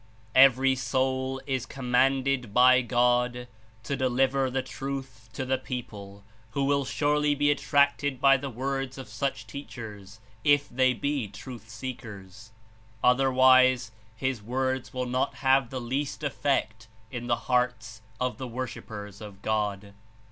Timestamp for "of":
8.97-9.07, 18.19-18.39, 19.21-19.43